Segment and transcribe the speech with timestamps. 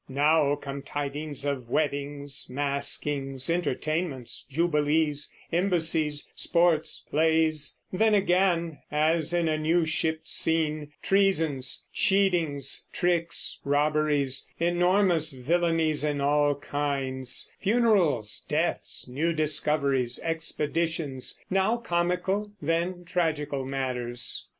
[0.09, 9.47] Now come tidings of weddings, maskings, entertainments, jubilees, embassies, sports, plays; then again, as in
[9.47, 19.07] a new shipped scene, treasons, cheatings, tricks, robberies, enormous villainies in all kinds, funerals, deaths,
[19.07, 24.47] new discoveries, expeditions; now comical, then tragical matters.....